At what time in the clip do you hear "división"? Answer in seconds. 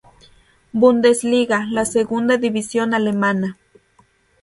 2.37-2.95